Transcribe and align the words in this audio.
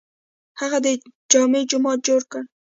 هغه 0.59 0.77
د 0.85 0.87
جامع 1.31 1.61
جومات 1.69 1.99
جوړ 2.07 2.21
کړ. 2.31 2.41